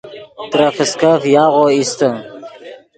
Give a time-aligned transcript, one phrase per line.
[0.51, 2.09] ترے فسکف یاغو ایستے